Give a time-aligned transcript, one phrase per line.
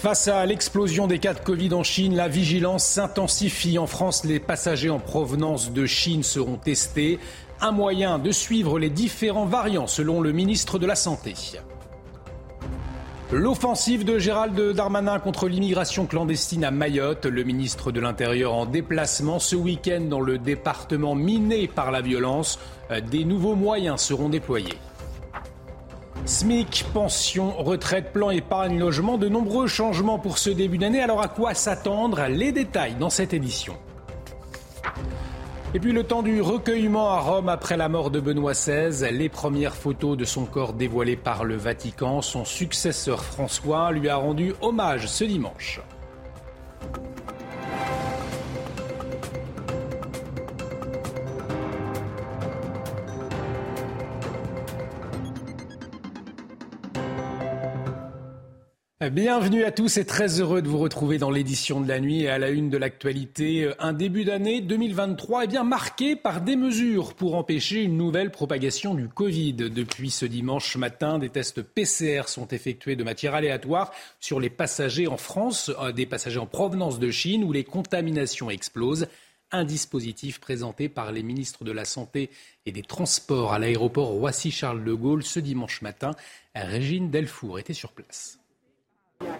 [0.00, 3.78] Face à l'explosion des cas de Covid en Chine, la vigilance s'intensifie.
[3.78, 7.18] En France, les passagers en provenance de Chine seront testés.
[7.60, 11.34] Un moyen de suivre les différents variants, selon le ministre de la Santé.
[13.30, 19.38] L'offensive de Gérald Darmanin contre l'immigration clandestine à Mayotte, le ministre de l'Intérieur en déplacement
[19.38, 22.58] ce week-end dans le département miné par la violence,
[23.10, 24.78] des nouveaux moyens seront déployés.
[26.30, 31.02] SMIC, pension, retraite, plan épargne, logement, de nombreux changements pour ce début d'année.
[31.02, 32.22] Alors à quoi s'attendre?
[32.28, 33.74] Les détails dans cette édition.
[35.74, 39.28] Et puis le temps du recueillement à Rome après la mort de Benoît XVI, les
[39.28, 44.54] premières photos de son corps dévoilées par le Vatican, son successeur François lui a rendu
[44.60, 45.80] hommage ce dimanche.
[59.08, 62.28] Bienvenue à tous et très heureux de vous retrouver dans l'édition de la nuit et
[62.28, 63.72] à la une de l'actualité.
[63.78, 68.92] Un début d'année 2023 est bien marqué par des mesures pour empêcher une nouvelle propagation
[68.92, 69.54] du Covid.
[69.54, 75.06] Depuis ce dimanche matin, des tests PCR sont effectués de matière aléatoire sur les passagers
[75.06, 79.06] en France, euh, des passagers en provenance de Chine où les contaminations explosent.
[79.50, 82.28] Un dispositif présenté par les ministres de la Santé
[82.66, 86.10] et des Transports à l'aéroport Roissy-Charles de Gaulle ce dimanche matin.
[86.54, 88.39] Régine Delfour était sur place.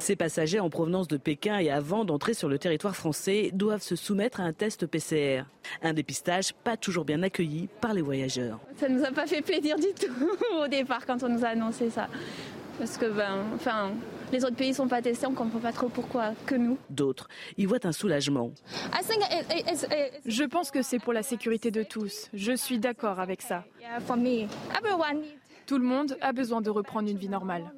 [0.01, 3.97] Ces passagers en provenance de Pékin et avant d'entrer sur le territoire français doivent se
[3.97, 5.43] soumettre à un test PCR.
[5.83, 8.59] Un dépistage pas toujours bien accueilli par les voyageurs.
[8.77, 10.13] Ça ne nous a pas fait plaisir du tout
[10.59, 12.09] au départ quand on nous a annoncé ça.
[12.79, 13.93] Parce que ben, enfin,
[14.33, 16.79] les autres pays sont pas testés, on comprend pas trop pourquoi que nous.
[16.89, 17.29] D'autres
[17.59, 18.53] y voient un soulagement.
[20.25, 22.31] Je pense que c'est pour la sécurité de tous.
[22.33, 23.65] Je suis d'accord avec ça.
[25.67, 27.71] Tout le monde a besoin de reprendre une vie normale.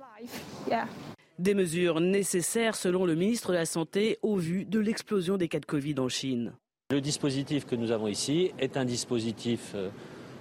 [1.38, 5.60] Des mesures nécessaires selon le ministre de la Santé au vu de l'explosion des cas
[5.60, 6.52] de Covid en Chine.
[6.90, 9.88] Le dispositif que nous avons ici est un dispositif euh,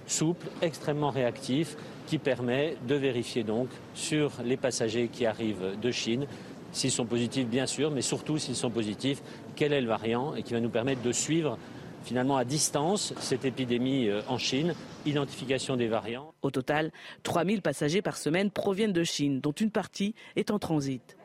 [0.06, 6.26] souple, extrêmement réactif, qui permet de vérifier donc sur les passagers qui arrivent de Chine,
[6.72, 9.22] s'ils sont positifs bien sûr, mais surtout s'ils sont positifs,
[9.56, 11.56] quel est le variant et qui va nous permettre de suivre
[12.02, 14.74] finalement à distance cette épidémie euh, en Chine,
[15.06, 16.34] identification des variants.
[16.42, 16.92] Au total,
[17.22, 21.16] 3000 passagers par semaine proviennent de Chine, dont une partie est en transit.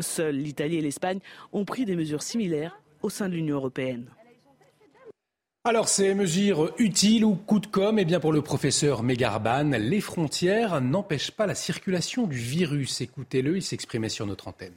[0.00, 1.20] Seuls l'Italie et l'Espagne
[1.52, 4.10] ont pris des mesures similaires au sein de l'Union européenne.
[5.66, 10.02] Alors, ces mesures utiles ou coup de com', eh bien pour le professeur Megarban, les
[10.02, 13.00] frontières n'empêchent pas la circulation du virus.
[13.00, 14.76] Écoutez-le, il s'exprimait sur notre antenne.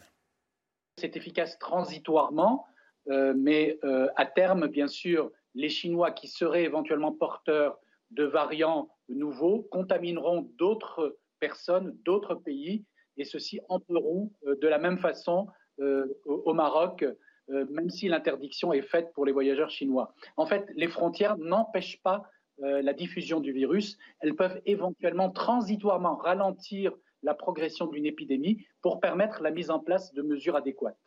[0.97, 2.66] C'est efficace transitoirement,
[3.09, 7.79] euh, mais euh, à terme, bien sûr, les Chinois qui seraient éventuellement porteurs
[8.12, 12.85] de variants nouveaux contamineront d'autres personnes, d'autres pays,
[13.18, 15.47] et ceux-ci entreront euh, de la même façon
[15.79, 17.03] euh, au Maroc,
[17.50, 20.13] euh, même si l'interdiction est faite pour les voyageurs chinois.
[20.38, 22.24] En fait, les frontières n'empêchent pas
[22.59, 24.00] la diffusion du virus.
[24.19, 26.91] Elles peuvent éventuellement transitoirement ralentir
[27.22, 30.97] la progression d'une épidémie pour permettre la mise en place de mesures adéquates.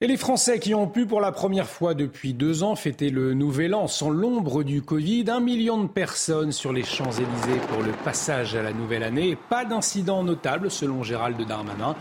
[0.00, 3.34] Et les Français qui ont pu pour la première fois depuis deux ans fêter le
[3.34, 7.90] Nouvel An sans l'ombre du Covid, un million de personnes sur les Champs-Élysées pour le
[8.04, 9.36] passage à la nouvelle année.
[9.50, 11.96] Pas d'incident notable selon Gérald Darmanin,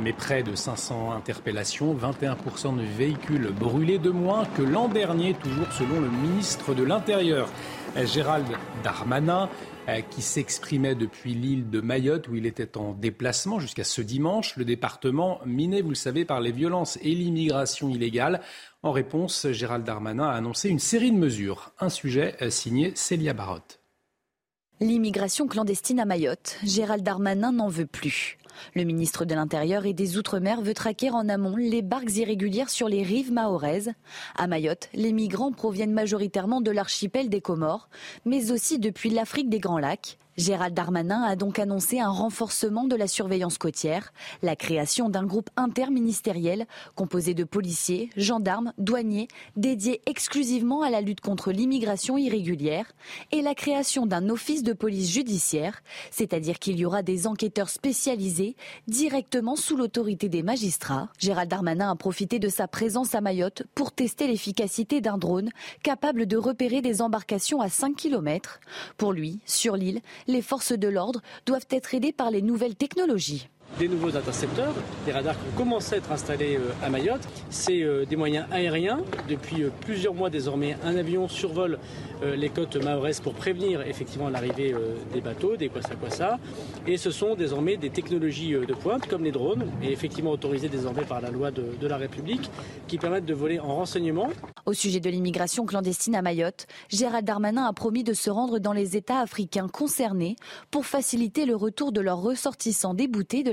[0.00, 5.72] mais près de 500 interpellations, 21% de véhicules brûlés de moins que l'an dernier, toujours
[5.72, 7.48] selon le ministre de l'Intérieur.
[8.04, 8.46] Gérald
[8.84, 9.48] Darmanin
[10.10, 14.56] qui s'exprimait depuis l'île de Mayotte où il était en déplacement jusqu'à ce dimanche.
[14.56, 18.40] Le département miné, vous le savez, par les violences et l'immigration illégale.
[18.82, 21.72] En réponse, Gérald Darmanin a annoncé une série de mesures.
[21.80, 23.80] Un sujet euh, signé Célia Barotte.
[24.80, 28.38] L'immigration clandestine à Mayotte, Gérald Darmanin n'en veut plus.
[28.74, 32.88] Le ministre de l'Intérieur et des Outre-mer veut traquer en amont les barques irrégulières sur
[32.88, 33.92] les rives mahoraises.
[34.36, 37.88] À Mayotte, les migrants proviennent majoritairement de l'archipel des Comores,
[38.24, 40.18] mais aussi depuis l'Afrique des Grands Lacs.
[40.40, 45.50] Gérald Darmanin a donc annoncé un renforcement de la surveillance côtière, la création d'un groupe
[45.56, 52.86] interministériel composé de policiers, gendarmes, douaniers, dédiés exclusivement à la lutte contre l'immigration irrégulière,
[53.32, 58.39] et la création d'un office de police judiciaire, c'est-à-dire qu'il y aura des enquêteurs spécialisés
[58.88, 61.08] directement sous l'autorité des magistrats.
[61.18, 65.50] Gérald Darmanin a profité de sa présence à Mayotte pour tester l'efficacité d'un drone
[65.82, 68.60] capable de repérer des embarcations à 5 km.
[68.96, 73.48] Pour lui, sur l'île, les forces de l'ordre doivent être aidées par les nouvelles technologies.
[73.78, 74.74] Des nouveaux intercepteurs,
[75.06, 77.26] des radars qui ont commencé à être installés euh, à Mayotte.
[77.50, 79.00] C'est euh, des moyens aériens.
[79.28, 81.78] Depuis euh, plusieurs mois désormais, un avion survole
[82.36, 84.74] les côtes mahoraises pour prévenir effectivement l'arrivée
[85.14, 86.38] des bateaux, des kwasa-kwasa.
[86.86, 91.04] Et ce sont désormais des technologies de pointe comme les drones, et effectivement autorisées désormais
[91.04, 92.50] par la loi de, de la République,
[92.88, 94.28] qui permettent de voler en renseignement.
[94.66, 98.74] Au sujet de l'immigration clandestine à Mayotte, Gérald Darmanin a promis de se rendre dans
[98.74, 100.36] les États africains concernés
[100.70, 103.50] pour faciliter le retour de leurs ressortissants déboutés de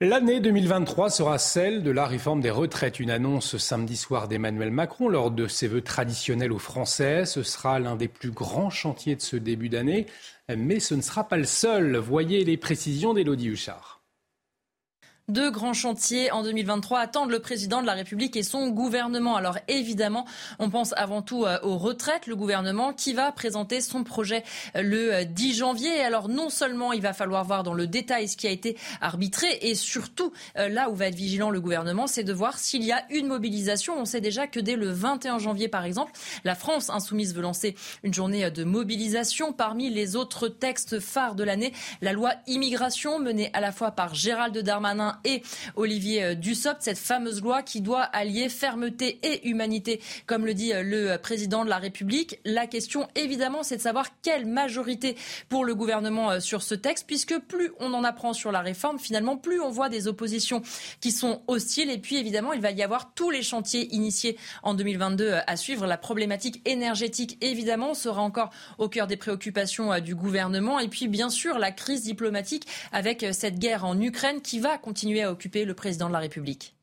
[0.00, 2.98] L'année 2023 sera celle de la réforme des retraites.
[2.98, 7.24] Une annonce samedi soir d'Emmanuel Macron lors de ses vœux traditionnels aux Français.
[7.24, 10.06] Ce sera l'un des plus grands chantiers de ce début d'année.
[10.48, 11.96] Mais ce ne sera pas le seul.
[11.98, 14.01] Voyez les précisions d'Élodie Huchard.
[15.28, 19.36] Deux grands chantiers en 2023 attendent le président de la République et son gouvernement.
[19.36, 20.26] Alors évidemment,
[20.58, 22.26] on pense avant tout euh, aux retraites.
[22.26, 24.42] Le gouvernement qui va présenter son projet
[24.74, 26.00] euh, le 10 euh, janvier.
[26.00, 29.46] Alors non seulement il va falloir voir dans le détail ce qui a été arbitré
[29.62, 33.04] et surtout là où va être vigilant le gouvernement, c'est de voir s'il y a
[33.10, 33.94] une mobilisation.
[33.96, 37.76] On sait déjà que dès le 21 janvier, par exemple, la France insoumise veut lancer
[38.02, 39.52] une journée de mobilisation.
[39.52, 44.14] Parmi les autres textes phares de l'année, la loi immigration menée à la fois par
[44.14, 45.42] Gérald Darmanin et
[45.76, 50.72] Olivier euh, Dussopt, cette fameuse loi qui doit allier fermeté et humanité, comme le dit
[50.72, 52.38] euh, le président de la République.
[52.44, 55.16] La question, évidemment, c'est de savoir quelle majorité
[55.48, 58.98] pour le gouvernement euh, sur ce texte, puisque plus on en apprend sur la réforme,
[58.98, 60.62] finalement, plus on voit des oppositions
[61.00, 61.90] qui sont hostiles.
[61.90, 65.86] Et puis, évidemment, il va y avoir tous les chantiers initiés en 2022 à suivre.
[65.86, 70.78] La problématique énergétique, évidemment, sera encore au cœur des préoccupations du gouvernement.
[70.80, 75.01] Et puis, bien sûr, la crise diplomatique avec cette guerre en Ukraine qui va continuer
[75.22, 76.74] à occuper le président de la République.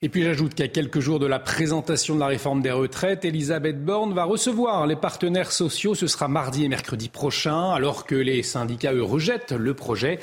[0.00, 3.84] Et puis j'ajoute qu'à quelques jours de la présentation de la réforme des retraites, Elisabeth
[3.84, 5.96] Borne va recevoir les partenaires sociaux.
[5.96, 10.20] Ce sera mardi et mercredi prochain, alors que les syndicats, eux, rejettent le projet.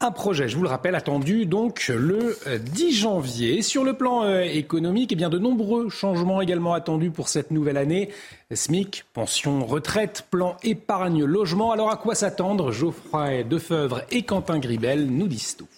[0.00, 3.62] Un projet, je vous le rappelle, attendu donc le 10 janvier.
[3.62, 7.76] Sur le plan euh, économique, eh bien de nombreux changements également attendus pour cette nouvelle
[7.76, 8.08] année.
[8.52, 11.70] SMIC, pension, retraite, plan épargne, logement.
[11.70, 12.72] Alors à quoi s'attendre?
[12.72, 15.68] Geoffroy Defeuvre et Quentin Gribel nous disent tout.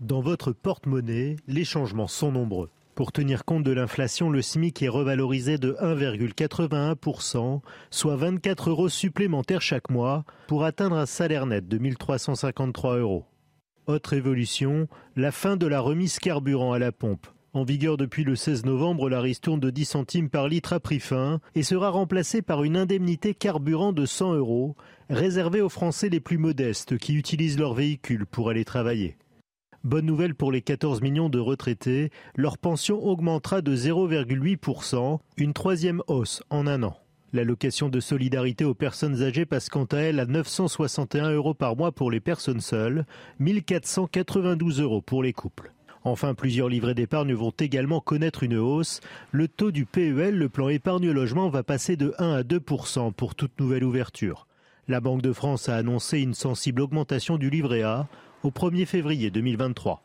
[0.00, 2.68] Dans votre porte-monnaie, les changements sont nombreux.
[2.94, 9.62] Pour tenir compte de l'inflation, le SMIC est revalorisé de 1,81%, soit 24 euros supplémentaires
[9.62, 13.24] chaque mois, pour atteindre un salaire net de 1353 euros.
[13.86, 17.26] Autre évolution, la fin de la remise carburant à la pompe.
[17.54, 21.00] En vigueur depuis le 16 novembre, la ristourne de 10 centimes par litre a pris
[21.00, 24.76] fin et sera remplacée par une indemnité carburant de 100 euros,
[25.08, 29.16] réservée aux Français les plus modestes qui utilisent leur véhicule pour aller travailler.
[29.86, 36.02] Bonne nouvelle pour les 14 millions de retraités, leur pension augmentera de 0,8%, une troisième
[36.08, 36.96] hausse en un an.
[37.32, 41.92] L'allocation de solidarité aux personnes âgées passe quant à elle à 961 euros par mois
[41.92, 43.06] pour les personnes seules,
[43.38, 45.72] 1492 euros pour les couples.
[46.02, 49.00] Enfin, plusieurs livrets d'épargne vont également connaître une hausse.
[49.30, 53.36] Le taux du PEL, le plan épargne logement, va passer de 1 à 2% pour
[53.36, 54.48] toute nouvelle ouverture.
[54.88, 58.08] La Banque de France a annoncé une sensible augmentation du livret A
[58.42, 60.02] au 1er février 2023.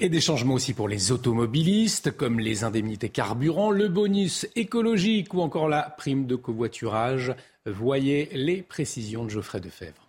[0.00, 5.40] Et des changements aussi pour les automobilistes, comme les indemnités carburant, le bonus écologique ou
[5.40, 7.34] encore la prime de covoiturage.
[7.66, 10.06] Voyez les précisions de Geoffrey Defebvre.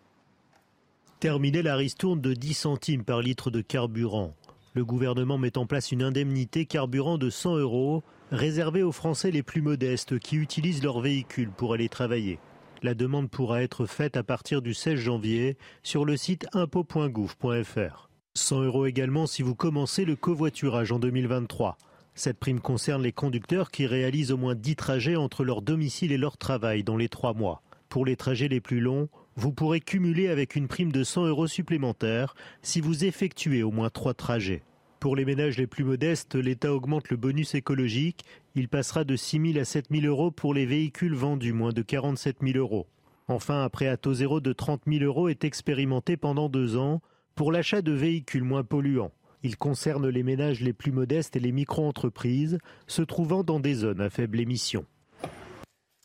[1.19, 4.35] Terminer la ristourne de 10 centimes par litre de carburant.
[4.73, 9.43] Le gouvernement met en place une indemnité carburant de 100 euros réservée aux Français les
[9.43, 12.37] plus modestes qui utilisent leur véhicule pour aller travailler.
[12.81, 18.09] La demande pourra être faite à partir du 16 janvier sur le site impôt.gouv.fr.
[18.35, 21.77] 100 euros également si vous commencez le covoiturage en 2023.
[22.15, 26.17] Cette prime concerne les conducteurs qui réalisent au moins 10 trajets entre leur domicile et
[26.17, 27.61] leur travail dans les 3 mois.
[27.89, 31.47] Pour les trajets les plus longs, vous pourrez cumuler avec une prime de 100 euros
[31.47, 34.63] supplémentaires si vous effectuez au moins 3 trajets.
[34.99, 38.25] Pour les ménages les plus modestes, l'État augmente le bonus écologique.
[38.55, 41.81] Il passera de 6 000 à 7 000 euros pour les véhicules vendus moins de
[41.81, 42.85] 47 000 euros.
[43.29, 47.01] Enfin, un prêt à taux zéro de 30 000 euros est expérimenté pendant deux ans
[47.35, 49.13] pour l'achat de véhicules moins polluants.
[49.41, 54.01] Il concerne les ménages les plus modestes et les micro-entreprises se trouvant dans des zones
[54.01, 54.85] à faible émission.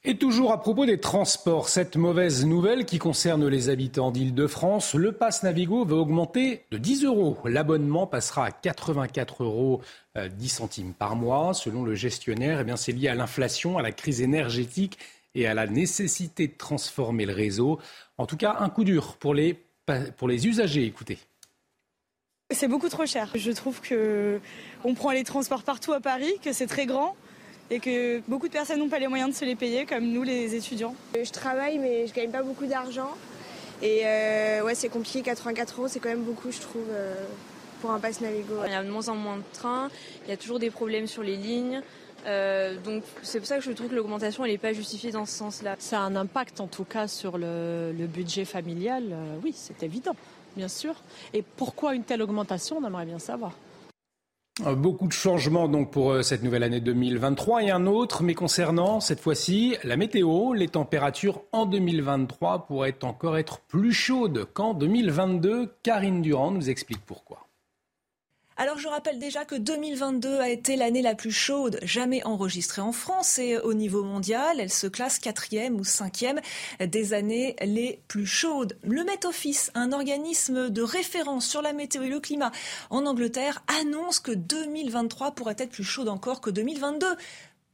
[0.06, 5.12] Et toujours à propos des transports, cette mauvaise nouvelle qui concerne les habitants d'Île-de-France, le
[5.12, 7.38] pass Navigo va augmenter de 10 euros.
[7.46, 9.80] L'abonnement passera à 84 euros
[10.14, 11.54] 10 euh, centimes par mois.
[11.54, 14.98] Selon le gestionnaire, eh c'est lié à l'inflation, à la crise énergétique
[15.34, 17.80] et à la nécessité de transformer le réseau.
[18.18, 19.58] En tout cas, un coup dur pour les,
[20.18, 20.84] pour les usagers.
[20.84, 21.16] Écoutez.
[22.50, 23.30] C'est beaucoup trop cher.
[23.34, 24.38] Je trouve que
[24.84, 27.16] on prend les transports partout à Paris, que c'est très grand
[27.70, 30.22] et que beaucoup de personnes n'ont pas les moyens de se les payer, comme nous
[30.22, 30.94] les étudiants.
[31.14, 33.10] Je travaille mais je gagne pas beaucoup d'argent
[33.82, 34.02] Et
[34.62, 36.86] ouais, c'est compliqué, 84 euros, c'est quand même beaucoup, je trouve,
[37.80, 38.54] pour un pass Navigo.
[38.66, 39.90] Il y a de moins en moins de trains,
[40.26, 41.82] il y a toujours des problèmes sur les lignes.
[42.26, 45.32] Euh, donc c'est pour ça que je trouve que l'augmentation n'est pas justifiée dans ce
[45.32, 45.76] sens-là.
[45.78, 50.16] Ça a un impact en tout cas sur le, budget familial, euh, oui c'est évident,
[50.56, 50.94] bien sûr.
[51.32, 53.52] Et pourquoi une telle augmentation, on aimerait bien savoir.
[54.60, 59.00] Euh, beaucoup de changements donc pour cette nouvelle année 2023 et un autre, mais concernant
[59.00, 65.74] cette fois-ci la météo, les températures en 2023 pourraient encore être plus chaudes qu'en 2022.
[65.82, 67.48] Karine Durand nous explique pourquoi.
[68.56, 72.92] Alors je rappelle déjà que 2022 a été l'année la plus chaude jamais enregistrée en
[72.92, 76.40] France et au niveau mondial, elle se classe quatrième ou cinquième
[76.78, 78.78] des années les plus chaudes.
[78.84, 82.52] Le Met Office, un organisme de référence sur la météo et le climat
[82.90, 87.06] en Angleterre, annonce que 2023 pourrait être plus chaude encore que 2022.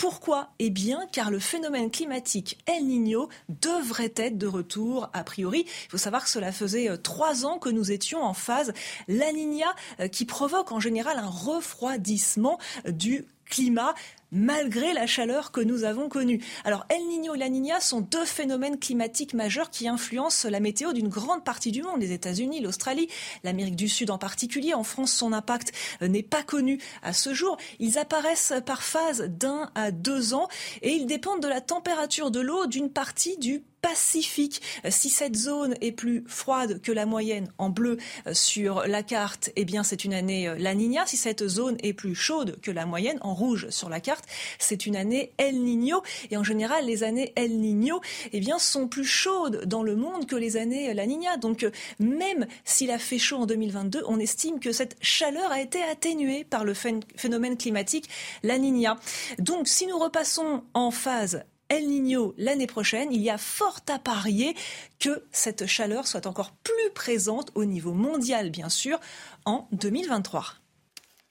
[0.01, 5.67] Pourquoi Eh bien, car le phénomène climatique El Niño devrait être de retour a priori.
[5.67, 8.73] Il faut savoir que cela faisait euh, trois ans que nous étions en phase
[9.09, 9.67] La Niña,
[10.01, 13.95] euh, qui provoque en général un refroidissement euh, du climat
[14.33, 16.43] malgré la chaleur que nous avons connue.
[16.65, 20.93] Alors El Niño et la Niña sont deux phénomènes climatiques majeurs qui influencent la météo
[20.93, 23.09] d'une grande partie du monde, les États-Unis, l'Australie,
[23.45, 24.75] l'Amérique du Sud en particulier.
[24.75, 25.73] En France, son impact
[26.03, 27.57] euh, n'est pas connu à ce jour.
[27.79, 30.49] Ils apparaissent par phase d'un à deux ans
[30.83, 34.63] et ils dépendent de la température de l'eau d'une partie du Pacifique.
[34.89, 39.51] Si cette zone est plus froide que la moyenne en bleu euh, sur la carte,
[39.57, 41.07] eh bien c'est une année euh, La Niña.
[41.07, 44.25] Si cette zone est plus chaude que la moyenne en rouge sur la carte,
[44.59, 46.03] c'est une année El Niño.
[46.31, 48.01] Et en général, les années El Niño,
[48.33, 51.37] eh bien sont plus chaudes dans le monde que les années La Niña.
[51.37, 51.67] Donc
[51.99, 56.45] même s'il a fait chaud en 2022, on estime que cette chaleur a été atténuée
[56.45, 58.09] par le phénomène climatique
[58.43, 58.97] La Niña.
[59.39, 64.01] Donc si nous repassons en phase El Niño l'année prochaine, il y a fort à
[64.01, 64.57] parier
[64.99, 68.99] que cette chaleur soit encore plus présente au niveau mondial, bien sûr,
[69.45, 70.45] en 2023.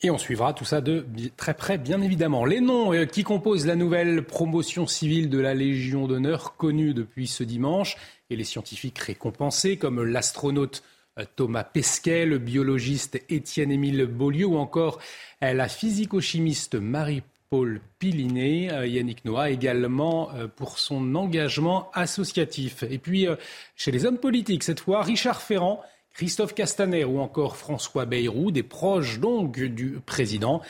[0.02, 1.06] Et on suivra tout ça de
[1.36, 2.46] très près, bien évidemment.
[2.46, 7.28] Les noms euh, qui composent la nouvelle promotion civile de la Légion d'honneur connue depuis
[7.28, 7.98] ce dimanche
[8.30, 10.84] et les scientifiques récompensés comme l'astronaute
[11.18, 15.00] euh, Thomas Pesquet, le biologiste Étienne-Émile Beaulieu ou encore
[15.44, 22.84] euh, la physico-chimiste Marie Paul Piliné, euh, Yannick Noah également euh, pour son engagement associatif.
[22.84, 23.38] Et puis euh,
[23.76, 25.82] chez les hommes politiques, cette fois, Richard Ferrand,
[26.14, 30.62] Christophe Castaner ou encore François Bayrou, des proches donc du président.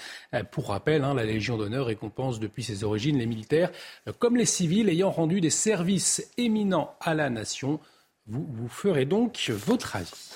[0.51, 3.71] Pour rappel, hein, la Légion d'honneur récompense depuis ses origines les militaires
[4.19, 7.79] comme les civils ayant rendu des services éminents à la nation.
[8.27, 10.29] Vous, vous ferez donc votre avis.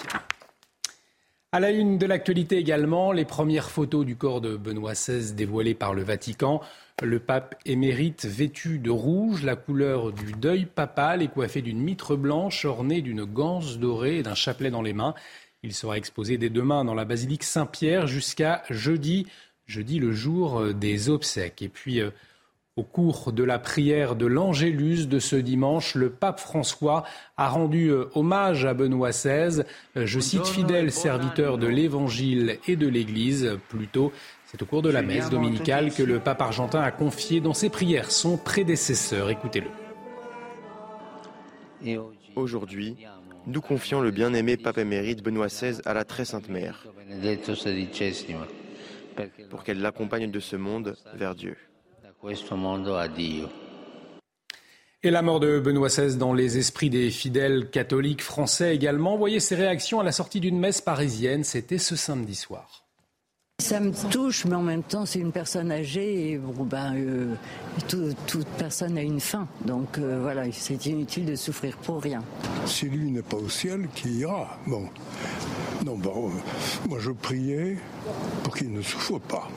[1.54, 5.76] À la une de l'actualité également, les premières photos du corps de Benoît XVI dévoilées
[5.76, 6.62] par le Vatican.
[7.04, 12.16] Le pape émérite vêtu de rouge, la couleur du deuil papal et coiffé d'une mitre
[12.16, 15.14] blanche ornée d'une ganse dorée et d'un chapelet dans les mains.
[15.62, 19.28] Il sera exposé dès demain dans la basilique Saint-Pierre jusqu'à jeudi,
[19.68, 21.62] jeudi le jour des obsèques.
[21.62, 22.10] Et puis, euh,
[22.76, 27.04] au cours de la prière de l'Angélus de ce dimanche, le pape François
[27.38, 29.64] a rendu euh, hommage à Benoît XVI.
[29.96, 33.58] Euh, je cite fidèle serviteur de l'Évangile et de l'Église.
[33.70, 34.12] Plutôt,
[34.46, 37.70] c'est au cours de la messe dominicale que le pape argentin a confié dans ses
[37.70, 39.30] prières son prédécesseur.
[39.30, 39.70] Écoutez-le.
[42.36, 42.98] Aujourd'hui,
[43.46, 46.88] nous confions le bien-aimé pape émérite Benoît XVI à la très sainte mère
[49.52, 51.56] pour qu'elle l'accompagne de ce monde vers Dieu.
[55.06, 59.18] Et la mort de Benoît XVI dans les esprits des fidèles catholiques français également.
[59.18, 61.44] Voyez ses réactions à la sortie d'une messe parisienne.
[61.44, 62.84] C'était ce samedi soir.
[63.60, 67.36] Ça me touche, mais en même temps, c'est une personne âgée et bon, ben, euh,
[68.28, 69.48] toute personne a une fin.
[69.66, 72.24] Donc euh, voilà, c'est inutile de souffrir pour rien.
[72.66, 74.58] Si lui n'est pas au ciel, qui ira?
[74.66, 74.90] Bon.
[75.86, 77.78] Non, bon, euh, moi je priais
[78.44, 79.50] pour qu'il ne souffre pas.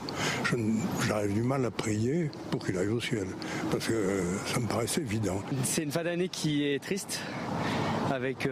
[1.07, 3.27] J'arrive du mal à prier pour qu'il aille au ciel,
[3.71, 5.41] parce que ça me paraissait évident.
[5.63, 7.19] C'est une fin d'année qui est triste,
[8.11, 8.47] avec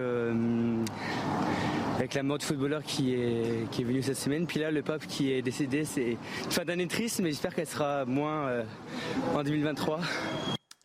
[1.98, 4.46] avec la mort de footballeur qui est, qui est venu cette semaine.
[4.46, 7.68] Puis là, le pape qui est décédé, c'est une fin d'année triste, mais j'espère qu'elle
[7.68, 8.64] sera moins euh,
[9.34, 10.02] en 2023.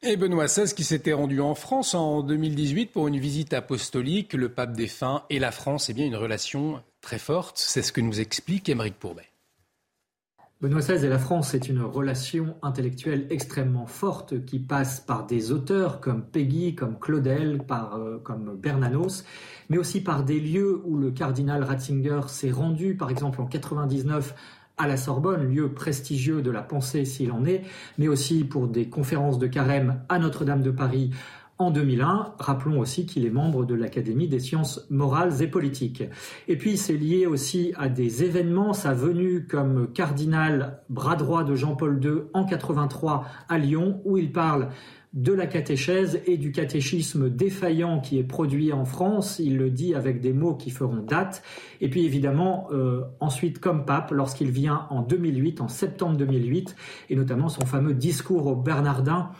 [0.02, 4.49] Et Benoît XVI qui s'était rendu en France en 2018 pour une visite apostolique, le
[4.49, 7.59] pape défunt et la France, eh bien une relation très forte.
[7.59, 9.26] C'est ce que nous explique Émeric Pourbet.
[10.62, 15.52] Benoît XVI et la France, c'est une relation intellectuelle extrêmement forte qui passe par des
[15.52, 19.25] auteurs comme Peggy, comme Claudel, euh, comme Bernanos,
[19.69, 24.35] mais aussi par des lieux où le cardinal Ratzinger s'est rendu, par exemple en 99
[24.80, 27.62] à la Sorbonne, lieu prestigieux de la pensée s'il en est,
[27.99, 31.10] mais aussi pour des conférences de carême à Notre-Dame de Paris
[31.58, 32.32] en 2001.
[32.38, 36.02] Rappelons aussi qu'il est membre de l'Académie des sciences morales et politiques.
[36.49, 41.54] Et puis c'est lié aussi à des événements, sa venue comme cardinal bras droit de
[41.54, 44.70] Jean-Paul II en 83 à Lyon, où il parle
[45.12, 49.40] de la catéchèse et du catéchisme défaillant qui est produit en France.
[49.40, 51.42] Il le dit avec des mots qui feront date.
[51.80, 56.76] Et puis évidemment, euh, ensuite comme pape, lorsqu'il vient en 2008, en septembre 2008,
[57.08, 59.30] et notamment son fameux discours au Bernardin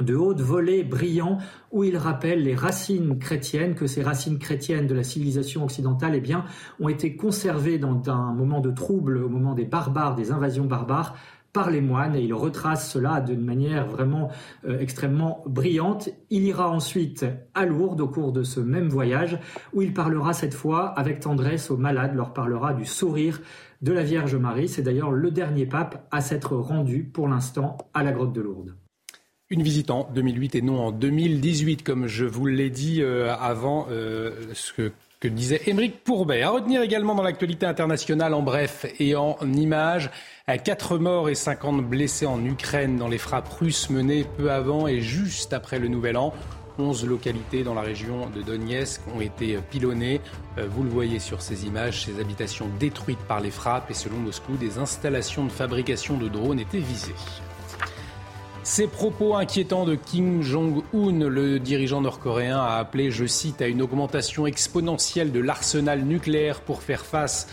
[0.00, 1.38] de haute volée brillant
[1.70, 6.20] où il rappelle les racines chrétiennes, que ces racines chrétiennes de la civilisation occidentale eh
[6.20, 6.44] bien,
[6.80, 11.14] ont été conservées dans un moment de trouble, au moment des barbares, des invasions barbares,
[11.54, 14.28] par les moines et il retrace cela d'une manière vraiment
[14.66, 16.10] euh, extrêmement brillante.
[16.28, 19.38] Il ira ensuite à Lourdes au cours de ce même voyage
[19.72, 23.40] où il parlera cette fois avec tendresse aux malades, leur parlera du sourire
[23.80, 24.68] de la Vierge Marie.
[24.68, 28.74] C'est d'ailleurs le dernier pape à s'être rendu pour l'instant à la grotte de Lourdes.
[29.48, 33.86] Une visite en 2008 et non en 2018, comme je vous l'ai dit euh, avant,
[33.90, 34.90] euh, ce que
[35.28, 36.42] disait Émeric Pourbet.
[36.42, 40.10] À retenir également dans l'actualité internationale en bref et en images,
[40.46, 45.00] 4 morts et 50 blessés en Ukraine dans les frappes russes menées peu avant et
[45.00, 46.34] juste après le Nouvel An.
[46.78, 50.20] 11 localités dans la région de Donetsk ont été pilonnées.
[50.58, 54.18] Euh, vous le voyez sur ces images, ces habitations détruites par les frappes et selon
[54.18, 57.14] Moscou, des installations de fabrication de drones étaient visées.
[58.64, 63.80] Ces propos inquiétants de Kim Jong-un, le dirigeant nord-coréen, a appelé, je cite, à une
[63.80, 67.46] augmentation exponentielle de l'arsenal nucléaire pour faire face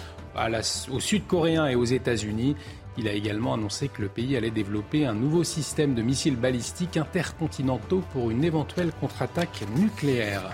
[0.92, 2.56] aux Sud-Coréens et aux États-Unis.
[2.98, 6.98] Il a également annoncé que le pays allait développer un nouveau système de missiles balistiques
[6.98, 10.52] intercontinentaux pour une éventuelle contre-attaque nucléaire.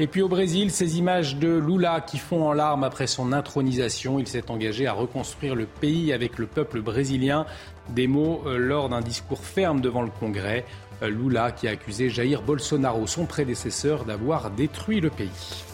[0.00, 4.20] Et puis au Brésil, ces images de Lula qui font en larmes après son intronisation.
[4.20, 7.46] Il s'est engagé à reconstruire le pays avec le peuple brésilien
[7.88, 10.64] des mots euh, lors d'un discours ferme devant le Congrès.
[11.02, 15.64] Euh, Lula qui a accusé Jair Bolsonaro, son prédécesseur, d'avoir détruit le pays.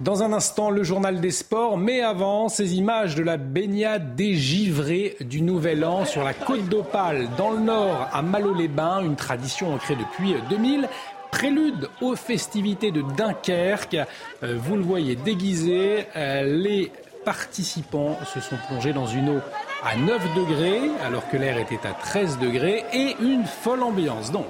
[0.00, 5.16] Dans un instant, le journal des sports, mais avant, ces images de la baignade dégivrée
[5.20, 9.96] du Nouvel An sur la côte d'Opale, dans le nord, à Malo-les-Bains, une tradition ancrée
[9.96, 10.88] depuis 2000.
[11.32, 13.96] Prélude aux festivités de Dunkerque.
[14.44, 16.92] Euh, vous le voyez déguisé, les
[17.24, 19.40] participants se sont plongés dans une eau
[19.84, 24.46] à 9 degrés alors que l'air était à 13 degrés et une folle ambiance donc.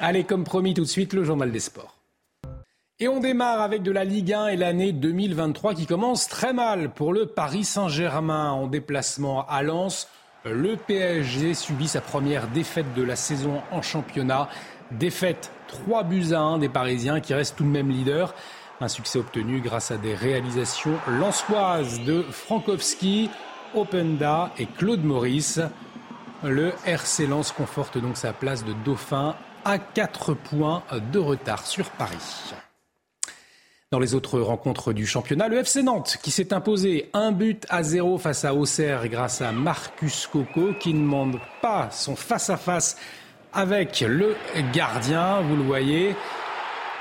[0.00, 1.99] Allez, comme promis tout de suite, le journal des sports.
[3.02, 6.90] Et on démarre avec de la Ligue 1 et l'année 2023 qui commence très mal
[6.90, 10.06] pour le Paris Saint-Germain en déplacement à Lens.
[10.44, 14.50] Le PSG subit sa première défaite de la saison en championnat.
[14.90, 18.34] Défaite 3 buts à 1 des Parisiens qui restent tout de même leaders.
[18.82, 23.30] Un succès obtenu grâce à des réalisations lançoises de Frankowski,
[23.74, 25.58] Openda et Claude Maurice.
[26.44, 31.88] Le RC Lens conforte donc sa place de dauphin à 4 points de retard sur
[31.88, 32.52] Paris.
[33.92, 37.82] Dans les autres rencontres du championnat, le FC Nantes qui s'est imposé un but à
[37.82, 42.96] zéro face à Auxerre grâce à Marcus Coco qui ne demande pas son face-à-face
[43.52, 44.36] avec le
[44.72, 46.14] gardien, vous le voyez.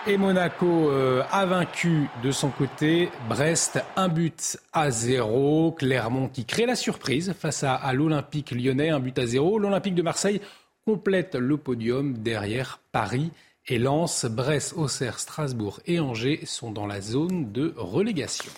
[0.07, 5.71] Et Monaco euh, a vaincu de son côté Brest, un but à zéro.
[5.73, 9.59] Clermont qui crée la surprise face à, l'Olympique lyonnais, un but à zéro.
[9.59, 10.41] L'Olympique de Marseille
[10.87, 13.29] complète le podium derrière Paris
[13.71, 14.25] et Lens.
[14.25, 18.51] Brest, Auxerre, Strasbourg et Angers sont dans la zone de relégation.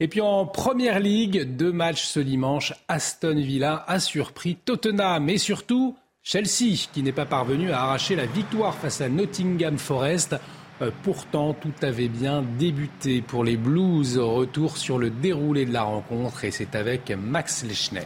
[0.00, 2.72] Et puis en première ligue, deux matchs ce dimanche.
[2.88, 8.26] Aston Villa a surpris Tottenham et surtout Chelsea, qui n'est pas parvenu à arracher la
[8.26, 10.36] victoire face à Nottingham Forest.
[10.80, 14.18] Euh, pourtant, tout avait bien débuté pour les Blues.
[14.18, 18.00] Retour sur le déroulé de la rencontre et c'est avec Max Lechner.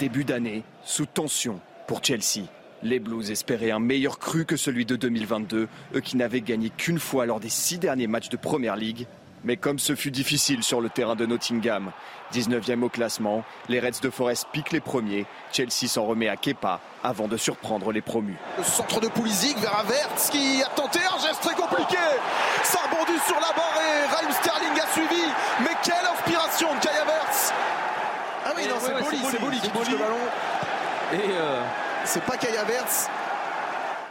[0.00, 2.46] Début d'année, sous tension pour Chelsea.
[2.82, 7.00] Les Blues espéraient un meilleur cru que celui de 2022, eux qui n'avaient gagné qu'une
[7.00, 9.06] fois lors des six derniers matchs de Première Ligue.
[9.44, 11.90] Mais comme ce fut difficile sur le terrain de Nottingham,
[12.32, 15.26] 19e au classement, les Reds de Forest piquent les premiers.
[15.52, 18.36] Chelsea s'en remet à Kepa avant de surprendre les promus.
[18.58, 21.98] Le centre de Pulisic vers Avertz qui a tenté un geste très compliqué.
[22.64, 25.22] Ça rebondit sur la barre et Raheem Sterling a suivi.
[25.62, 26.90] Mais quelle inspiration de Kai
[28.44, 30.16] Ah oui, non, c'est Boli, c'est Boli qui touche le ballon.
[31.12, 31.62] Et euh,
[32.04, 33.08] c'est pas Kai Havertz.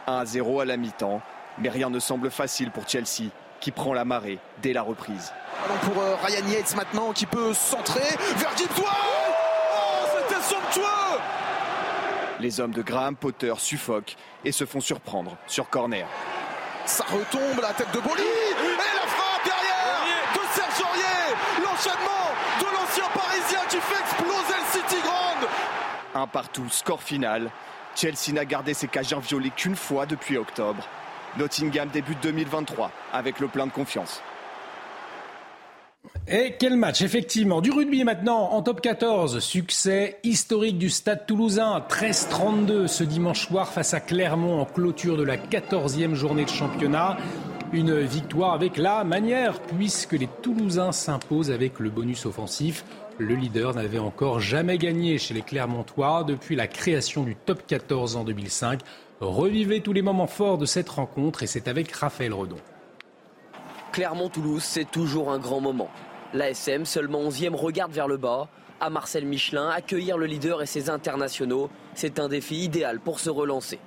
[0.07, 1.21] 1-0 à la mi-temps,
[1.57, 5.33] mais rien ne semble facile pour Chelsea qui prend la marée dès la reprise.
[5.83, 8.69] Pour euh, Ryan Yates maintenant qui peut centrer vers Gibbs.
[8.79, 11.19] Oh, c'était somptueux
[12.39, 16.07] Les hommes de Graham Potter suffoquent et se font surprendre sur corner.
[16.85, 21.65] Ça retombe la tête de Boli et la frappe derrière de Serge Aurier.
[21.65, 25.49] L'enchaînement de l'ancien parisien qui fait exploser le City Ground.
[26.15, 27.51] Un Un partout, score final.
[27.97, 30.87] Chelsea n'a gardé ses cages inviolées qu'une fois depuis octobre.
[31.39, 34.21] Nottingham débute 2023 avec le plein de confiance.
[36.27, 37.59] Et quel match, effectivement.
[37.59, 39.39] Du rugby maintenant, en top 14.
[39.39, 41.83] Succès historique du stade toulousain.
[41.89, 47.17] 13-32 ce dimanche soir face à Clermont en clôture de la 14e journée de championnat.
[47.73, 52.85] Une victoire avec la manière, puisque les Toulousains s'imposent avec le bonus offensif.
[53.17, 58.15] Le leader n'avait encore jamais gagné chez les Clermontois depuis la création du top 14
[58.15, 58.79] en 2005.
[59.19, 62.57] Revivez tous les moments forts de cette rencontre et c'est avec Raphaël Redon.
[63.91, 65.89] Clermont-Toulouse, c'est toujours un grand moment.
[66.33, 68.47] L'ASM, seulement 11e, regarde vers le bas.
[68.79, 73.29] À Marcel Michelin, accueillir le leader et ses internationaux, c'est un défi idéal pour se
[73.29, 73.79] relancer.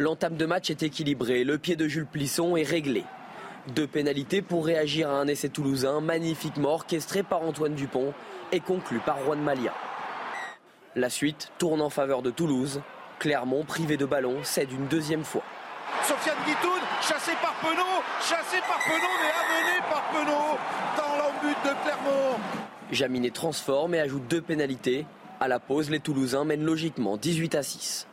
[0.00, 3.02] L'entame de match est équilibrée, le pied de Jules Plisson est réglé.
[3.74, 8.14] Deux pénalités pour réagir à un essai toulousain magnifiquement orchestré par Antoine Dupont
[8.52, 9.74] et conclu par Juan Malia.
[10.94, 12.80] La suite tourne en faveur de Toulouse.
[13.18, 15.42] Clermont, privé de ballon, cède une deuxième fois.
[16.04, 20.58] Sofiane Guitoun, chassé par Penaud, chassé par Penaud, mais amené par Penaud
[20.96, 22.38] dans l'embut de Clermont.
[22.92, 25.06] Jaminet transforme et ajoute deux pénalités.
[25.40, 28.07] À la pause, les Toulousains mènent logiquement 18 à 6.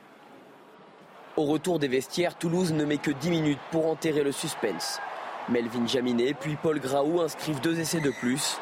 [1.38, 5.02] Au retour des vestiaires, Toulouse ne met que 10 minutes pour enterrer le suspense.
[5.50, 8.58] Melvin Jaminet puis Paul Graou inscrivent deux essais de plus.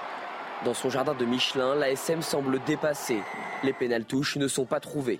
[0.65, 3.21] Dans son jardin de Michelin, la SM semble dépassée.
[3.63, 5.19] Les pénales touches ne sont pas trouvées.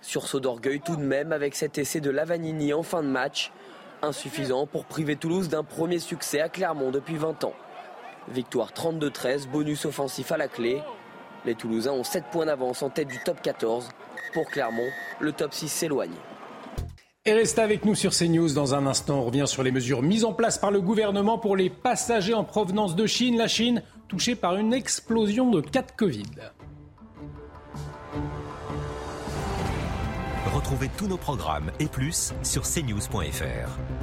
[0.00, 3.52] Sursaut d'orgueil tout de même avec cet essai de Lavanini en fin de match.
[4.00, 7.54] Insuffisant pour priver Toulouse d'un premier succès à Clermont depuis 20 ans.
[8.28, 10.80] Victoire 32-13, bonus offensif à la clé.
[11.44, 13.90] Les Toulousains ont 7 points d'avance en tête du top 14.
[14.32, 14.88] Pour Clermont,
[15.20, 16.16] le top 6 s'éloigne.
[17.28, 18.54] Et restez avec nous sur CNews.
[18.54, 21.56] Dans un instant, on revient sur les mesures mises en place par le gouvernement pour
[21.56, 23.36] les passagers en provenance de Chine.
[23.36, 26.22] La Chine touchée par une explosion de cas de Covid.
[30.54, 33.97] Retrouvez tous nos programmes et plus sur cnews.fr.